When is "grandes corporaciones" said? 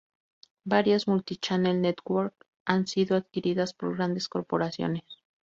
3.95-5.03